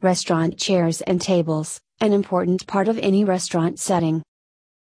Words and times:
Restaurant 0.00 0.56
chairs 0.56 1.00
and 1.00 1.20
tables, 1.20 1.80
an 2.00 2.12
important 2.12 2.64
part 2.68 2.86
of 2.86 2.98
any 2.98 3.24
restaurant 3.24 3.80
setting. 3.80 4.22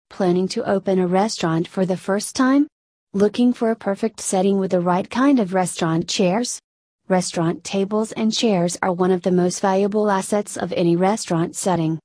Planning 0.09 0.49
to 0.49 0.69
open 0.69 0.99
a 0.99 1.07
restaurant 1.07 1.69
for 1.69 1.85
the 1.85 1.95
first 1.95 2.35
time? 2.35 2.67
Looking 3.13 3.53
for 3.53 3.71
a 3.71 3.77
perfect 3.77 4.19
setting 4.19 4.59
with 4.59 4.71
the 4.71 4.81
right 4.81 5.09
kind 5.09 5.39
of 5.39 5.53
restaurant 5.53 6.09
chairs? 6.09 6.59
Restaurant 7.07 7.63
tables 7.63 8.11
and 8.11 8.33
chairs 8.33 8.77
are 8.81 8.91
one 8.91 9.11
of 9.11 9.21
the 9.21 9.31
most 9.31 9.61
valuable 9.61 10.11
assets 10.11 10.57
of 10.57 10.73
any 10.73 10.97
restaurant 10.97 11.55
setting. 11.55 11.97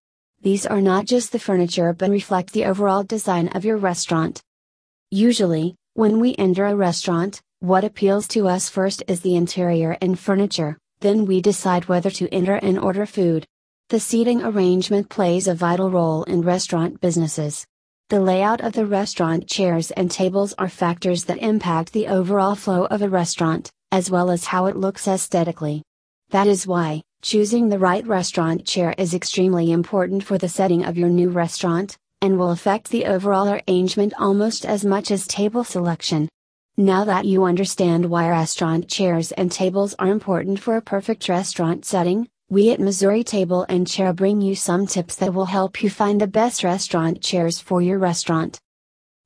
These 0.43 0.65
are 0.65 0.81
not 0.81 1.07
just 1.07 1.33
the 1.33 1.41
furniture 1.41 1.93
but 1.93 2.11
reflect 2.11 2.53
the 2.53 2.67
overall 2.67 3.03
design 3.03 3.49
of 3.49 3.65
your 3.65 3.77
restaurant. 3.77 4.41
Usually, 5.11 5.75
when 5.95 6.21
we 6.21 6.37
enter 6.37 6.65
a 6.65 6.77
restaurant, 6.77 7.41
what 7.59 7.83
appeals 7.83 8.29
to 8.29 8.47
us 8.47 8.69
first 8.69 9.03
is 9.09 9.23
the 9.23 9.35
interior 9.35 9.99
and 10.01 10.17
furniture, 10.17 10.79
then 11.01 11.27
we 11.27 11.41
decide 11.41 11.87
whether 11.87 12.11
to 12.11 12.29
enter 12.33 12.55
and 12.57 12.79
order 12.79 13.07
food. 13.07 13.47
The 13.89 14.01
seating 14.01 14.43
arrangement 14.43 15.09
plays 15.09 15.49
a 15.49 15.55
vital 15.55 15.91
role 15.91 16.23
in 16.25 16.43
restaurant 16.43 17.01
businesses. 17.01 17.67
The 18.09 18.21
layout 18.21 18.61
of 18.61 18.73
the 18.73 18.87
restaurant 18.87 19.49
chairs 19.49 19.91
and 19.93 20.11
tables 20.11 20.55
are 20.59 20.69
factors 20.69 21.25
that 21.25 21.39
impact 21.39 21.93
the 21.93 22.09
overall 22.09 22.55
flow 22.55 22.85
of 22.87 23.03
a 23.03 23.09
restaurant, 23.09 23.71
as 23.93 24.11
well 24.11 24.31
as 24.31 24.45
how 24.45 24.67
it 24.67 24.77
looks 24.77 25.09
aesthetically. 25.09 25.83
That 26.31 26.47
is 26.47 26.67
why, 26.67 27.03
choosing 27.23 27.69
the 27.69 27.79
right 27.79 28.07
restaurant 28.07 28.65
chair 28.65 28.95
is 28.97 29.15
extremely 29.15 29.73
important 29.73 30.23
for 30.23 30.39
the 30.39 30.49
setting 30.49 30.85
of 30.85 30.99
your 30.99 31.09
new 31.09 31.29
restaurant, 31.29 31.97
and 32.21 32.39
will 32.39 32.51
affect 32.51 32.91
the 32.91 33.07
overall 33.07 33.49
arrangement 33.49 34.13
almost 34.19 34.65
as 34.65 34.85
much 34.85 35.11
as 35.11 35.27
table 35.27 35.65
selection. 35.65 36.29
Now 36.81 37.05
that 37.05 37.27
you 37.27 37.45
understand 37.45 38.07
why 38.07 38.31
restaurant 38.31 38.89
chairs 38.89 39.33
and 39.33 39.53
tables 39.53 39.95
are 39.99 40.09
important 40.09 40.61
for 40.61 40.77
a 40.77 40.81
perfect 40.81 41.29
restaurant 41.29 41.85
setting, 41.85 42.27
we 42.49 42.71
at 42.71 42.81
Missouri 42.81 43.23
Table 43.23 43.67
and 43.69 43.87
Chair 43.87 44.15
bring 44.15 44.41
you 44.41 44.55
some 44.55 44.87
tips 44.87 45.17
that 45.17 45.35
will 45.35 45.45
help 45.45 45.83
you 45.83 45.91
find 45.91 46.19
the 46.19 46.27
best 46.27 46.65
restaurant 46.65 47.21
chairs 47.21 47.61
for 47.61 47.83
your 47.83 47.99
restaurant. 47.99 48.59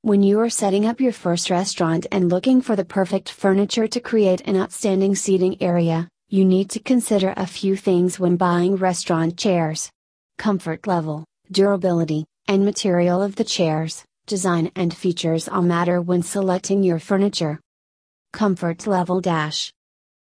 When 0.03 0.21
you 0.25 0.41
are 0.41 0.51
setting 0.51 0.85
up 0.85 1.01
your 1.01 1.13
first 1.13 1.49
restaurant 1.49 2.09
and 2.11 2.29
looking 2.29 2.61
for 2.61 2.75
the 2.75 2.85
perfect 2.85 3.31
furniture 3.31 3.87
to 3.87 4.01
create 4.01 4.41
an 4.47 4.57
outstanding 4.57 5.15
seating 5.15 5.57
area, 5.63 6.09
you 6.29 6.45
need 6.45 6.71
to 6.71 6.81
consider 6.81 7.35
a 7.37 7.47
few 7.47 7.77
things 7.77 8.19
when 8.19 8.35
buying 8.35 8.75
restaurant 8.75 9.37
chairs 9.37 9.93
comfort 10.39 10.89
level, 10.89 11.25
durability, 11.53 12.25
and 12.49 12.65
material 12.65 13.23
of 13.23 13.37
the 13.37 13.45
chairs 13.45 14.05
design 14.27 14.71
and 14.75 14.95
features 14.95 15.49
all 15.49 15.63
matter 15.63 16.01
when 16.01 16.23
selecting 16.23 16.83
your 16.83 16.99
furniture. 16.99 17.61
Comfort 18.33 18.87
level 18.87 19.21
dash. 19.21 19.73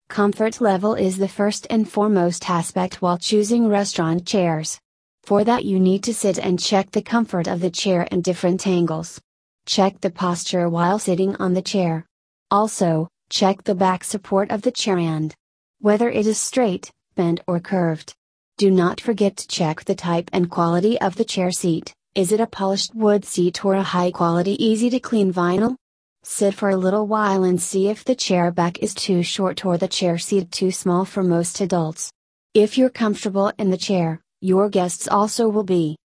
Comfort 0.08 0.60
level 0.60 0.94
is 0.94 1.18
the 1.18 1.28
first 1.28 1.66
and 1.70 1.88
foremost 1.88 2.48
aspect 2.48 3.02
while 3.02 3.18
choosing 3.18 3.68
restaurant 3.68 4.26
chairs. 4.26 4.80
For 5.22 5.44
that, 5.44 5.64
you 5.64 5.78
need 5.78 6.02
to 6.04 6.14
sit 6.14 6.38
and 6.38 6.58
check 6.58 6.90
the 6.90 7.02
comfort 7.02 7.46
of 7.46 7.60
the 7.60 7.70
chair 7.70 8.02
in 8.10 8.20
different 8.20 8.66
angles. 8.66 9.20
Check 9.66 10.00
the 10.00 10.10
posture 10.10 10.68
while 10.68 10.98
sitting 10.98 11.36
on 11.36 11.54
the 11.54 11.62
chair. 11.62 12.06
Also, 12.50 13.08
check 13.28 13.62
the 13.62 13.74
back 13.74 14.02
support 14.02 14.50
of 14.50 14.62
the 14.62 14.72
chair 14.72 14.98
and 14.98 15.34
whether 15.80 16.10
it 16.10 16.26
is 16.26 16.38
straight, 16.38 16.90
bent, 17.14 17.40
or 17.46 17.60
curved. 17.60 18.14
Do 18.58 18.70
not 18.70 19.00
forget 19.00 19.36
to 19.36 19.48
check 19.48 19.84
the 19.84 19.94
type 19.94 20.28
and 20.32 20.50
quality 20.50 21.00
of 21.00 21.16
the 21.16 21.24
chair 21.24 21.50
seat. 21.50 21.94
Is 22.16 22.32
it 22.32 22.40
a 22.40 22.46
polished 22.48 22.92
wood 22.92 23.24
seat 23.24 23.64
or 23.64 23.74
a 23.74 23.84
high 23.84 24.10
quality 24.10 24.62
easy 24.62 24.90
to 24.90 24.98
clean 24.98 25.32
vinyl? 25.32 25.76
Sit 26.24 26.54
for 26.54 26.68
a 26.68 26.76
little 26.76 27.06
while 27.06 27.44
and 27.44 27.62
see 27.62 27.86
if 27.86 28.04
the 28.04 28.16
chair 28.16 28.50
back 28.50 28.80
is 28.80 28.94
too 28.94 29.22
short 29.22 29.64
or 29.64 29.78
the 29.78 29.86
chair 29.86 30.18
seat 30.18 30.50
too 30.50 30.72
small 30.72 31.04
for 31.04 31.22
most 31.22 31.60
adults. 31.60 32.10
If 32.52 32.76
you're 32.76 32.90
comfortable 32.90 33.52
in 33.60 33.70
the 33.70 33.76
chair, 33.76 34.20
your 34.40 34.68
guests 34.68 35.06
also 35.06 35.48
will 35.48 35.62
be. 35.62 35.96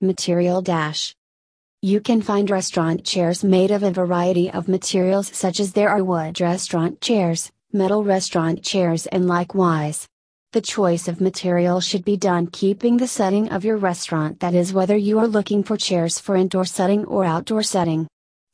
Material 0.00 0.62
Dash 0.62 1.14
You 1.82 2.00
can 2.00 2.22
find 2.22 2.48
restaurant 2.48 3.04
chairs 3.04 3.44
made 3.44 3.70
of 3.70 3.82
a 3.82 3.90
variety 3.90 4.50
of 4.50 4.66
materials 4.66 5.28
such 5.36 5.60
as 5.60 5.74
there 5.74 5.90
are 5.90 6.02
wood 6.02 6.40
restaurant 6.40 7.02
chairs, 7.02 7.52
metal 7.70 8.02
restaurant 8.02 8.62
chairs, 8.62 9.04
and 9.08 9.28
likewise. 9.28 10.08
The 10.54 10.60
choice 10.60 11.08
of 11.08 11.20
material 11.20 11.80
should 11.80 12.04
be 12.04 12.16
done 12.16 12.46
keeping 12.46 12.96
the 12.96 13.08
setting 13.08 13.48
of 13.50 13.64
your 13.64 13.76
restaurant 13.76 14.38
that 14.38 14.54
is 14.54 14.72
whether 14.72 14.96
you 14.96 15.18
are 15.18 15.26
looking 15.26 15.64
for 15.64 15.76
chairs 15.76 16.20
for 16.20 16.36
indoor 16.36 16.64
setting 16.64 17.04
or 17.06 17.24
outdoor 17.24 17.64
setting. 17.64 18.06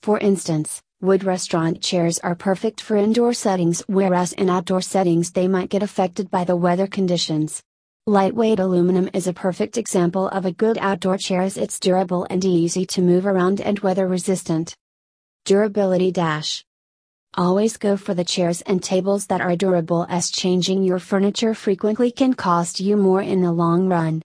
For 0.03 0.19
instance, 0.19 0.81
wood 1.03 1.25
restaurant 1.25 1.83
chairs 1.83 2.19
are 2.21 2.34
perfect 2.34 2.81
for 2.81 2.97
indoor 2.97 3.34
settings 3.34 3.83
whereas 3.87 4.33
in 4.33 4.49
outdoor 4.49 4.81
settings 4.81 5.33
they 5.33 5.47
might 5.47 5.69
get 5.69 5.83
affected 5.83 6.31
by 6.31 6.44
the 6.44 6.56
weather 6.56 6.87
conditions. 6.87 7.62
Lightweight 8.06 8.61
aluminum 8.61 9.11
is 9.12 9.27
a 9.27 9.34
perfect 9.34 9.77
example 9.77 10.27
of 10.28 10.47
a 10.47 10.53
good 10.53 10.78
outdoor 10.78 11.19
chair 11.19 11.43
as 11.43 11.59
it's 11.59 11.78
durable 11.78 12.27
and 12.31 12.43
easy 12.47 12.87
to 12.87 13.03
move 13.03 13.27
around 13.27 13.61
and 13.61 13.78
weather 13.81 14.09
resistant. 14.09 14.75
Durability 15.44 16.12
Dash 16.12 16.65
Always 17.34 17.76
go 17.76 17.96
for 17.96 18.12
the 18.12 18.24
chairs 18.24 18.60
and 18.62 18.82
tables 18.82 19.26
that 19.26 19.41
are 19.41 19.54
durable 19.54 20.04
as 20.08 20.30
changing 20.30 20.82
your 20.82 20.98
furniture 20.98 21.54
frequently 21.54 22.10
can 22.10 22.34
cost 22.34 22.80
you 22.80 22.96
more 22.96 23.22
in 23.22 23.41
the 23.41 23.52
long 23.52 23.86
run. 23.86 24.20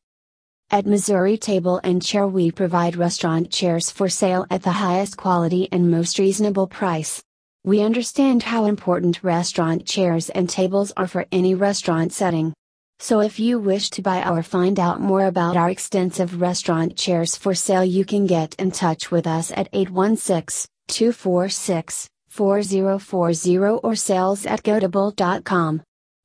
At 0.71 0.87
Missouri 0.87 1.37
Table 1.37 1.79
and 1.83 2.01
Chair 2.01 2.27
we 2.27 2.49
provide 2.49 2.95
restaurant 2.95 3.51
chairs 3.51 3.91
for 3.91 4.09
sale 4.09 4.47
at 4.49 4.63
the 4.63 4.71
highest 4.71 5.17
quality 5.17 5.69
and 5.71 5.91
most 5.91 6.17
reasonable 6.17 6.65
price. 6.65 7.21
We 7.63 7.81
understand 7.81 8.41
how 8.41 8.65
important 8.65 9.23
restaurant 9.23 9.85
chairs 9.85 10.31
and 10.31 10.49
tables 10.49 10.91
are 10.97 11.07
for 11.07 11.27
any 11.31 11.53
restaurant 11.53 12.11
setting. 12.11 12.55
So 12.97 13.19
if 13.19 13.39
you 13.39 13.59
wish 13.59 13.91
to 13.91 14.01
buy 14.01 14.27
or 14.27 14.41
find 14.41 14.79
out 14.79 14.99
more 14.99 15.25
about 15.25 15.55
our 15.55 15.69
extensive 15.69 16.41
restaurant 16.41 16.97
chairs 16.97 17.35
for 17.35 17.53
sale 17.53 17.85
you 17.85 18.03
can 18.03 18.25
get 18.25 18.55
in 18.55 18.71
touch 18.71 19.11
with 19.11 19.27
us 19.27 19.51
at 19.51 19.69
816 19.73 20.67
246 20.87 22.09
4040 22.35 23.57
or 23.83 23.95
sales 23.95 24.45
at 24.45 24.61
goatable.com. 24.63 25.81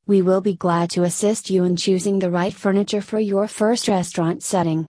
We 0.06 0.22
will 0.22 0.41
be 0.41 0.56
glad 0.56 0.91
to 0.91 1.04
assist 1.04 1.50
you 1.50 1.65
in 1.65 1.76
choosing 1.76 2.19
the 2.19 2.31
right 2.31 2.53
furniture 2.53 3.00
for 3.00 3.21
your 3.21 3.47
first 3.47 3.88
restaurant 3.88 4.43
setting. 4.43 4.87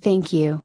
Thank 0.00 0.32
you. 0.32 0.60